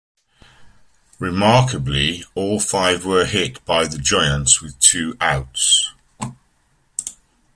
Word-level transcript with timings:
Remarkably, 1.19 2.23
all 2.33 2.59
five 2.59 3.05
were 3.05 3.23
hit 3.25 3.63
by 3.65 3.85
the 3.85 3.99
Giants 3.99 4.59
with 4.59 4.79
two 4.79 5.15
outs. 5.21 5.91